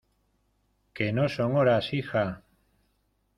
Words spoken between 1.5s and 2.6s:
horas, hija.